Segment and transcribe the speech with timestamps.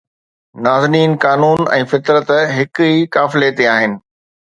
[0.67, 3.93] نازنين قانون ۽ فطرت هڪ ئي قافلي تي آهن